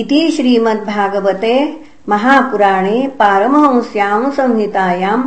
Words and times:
इति 0.00 0.20
श्रीमद्भागवते 0.36 1.54
महापुराणे 2.08 2.98
पारमहंस्याम् 3.18 4.30
संहितायाम् 4.38 5.22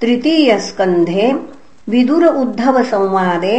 तृतीयस्कन्धे 0.00 1.26
विदुर 1.88 2.24
उद्धवसंवादे 2.42 3.56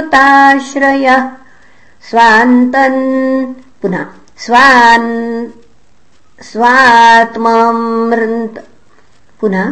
स्वान्तन् 2.09 2.99
पुनः 3.81 4.05
स्वान् 4.45 5.09
स्वात्ममृन्त 6.51 8.55
पुनः 9.41 9.67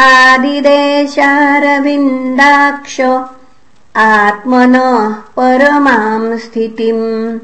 आदिदेशारविन्दाक्ष 0.00 3.00
आत्मनः 3.96 5.10
परमाम् 5.10 6.38
स्थितिम् 6.38 7.38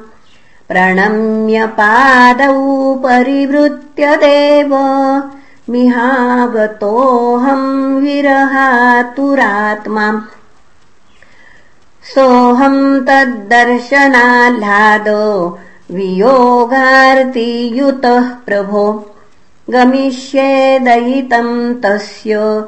प्रणम्य 0.69 1.67
पादौ 1.67 2.95
परिवृत्य 2.95 4.15
देव 4.15 4.75
मिहागतोऽहम् 5.69 8.01
विरहातुरात्मा। 8.01 10.21
सोऽहम् 12.15 13.01
तद्दर्शनाह्लाद 13.01 15.07
वियोगार्तियुतः 15.91 18.21
प्रभो। 18.21 19.15
गमिष्ये 19.69 20.79
दयितम् 20.79 21.75
तस्य 21.75 22.63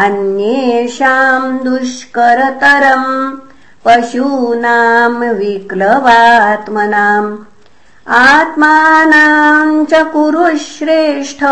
अन्येषाम् 0.06 1.58
दुष्करतरम् 1.64 3.12
पशूनाम् 3.88 5.24
विक्लवात्मनाम्। 5.24 7.38
आत्मानाम् 8.08 9.86
च 9.86 9.94
कुरु 9.94 10.58
श्रेष्ठ 10.58 11.44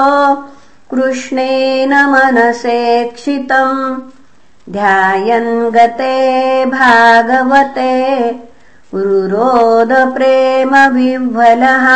कृष्णेन 0.92 1.90
मनसेक्षितम् 1.90 4.02
ध्यायन् 4.74 5.72
गते 5.72 6.66
भागवते 6.66 7.92
रुरोदप्रेमविह्वलः। 8.94 11.88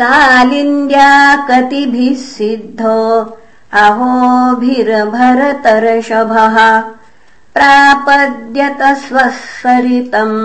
कालिन्द्या 0.00 1.36
कतिभिः 1.36 2.14
सिद्धो 2.14 3.38
अहोभिर्भरतर्षभः 3.72 6.58
प्रापद्यत 7.54 8.82
स्वःसरितम् 9.02 10.36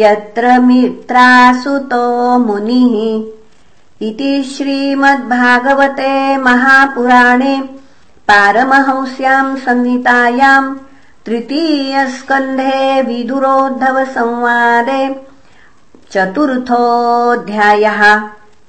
यत्र 0.00 0.44
मित्रासुतो 0.60 2.06
मुनिः 2.46 2.96
इति 4.06 4.32
श्रीमद्भागवते 4.52 6.14
महापुराणे 6.46 7.54
पारमहंस्याम् 8.28 9.56
संहितायाम् 9.66 10.74
तृतीयस्कन्धे 11.26 13.02
विदुरोद्धवसंवादे 13.08 15.02
चतुर्थोऽध्यायः 16.12 18.02